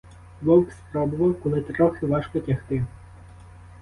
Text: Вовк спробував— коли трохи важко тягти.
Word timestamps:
Вовк 0.41 0.71
спробував— 0.71 1.41
коли 1.43 1.61
трохи 1.61 2.05
важко 2.05 2.39
тягти. 2.39 2.85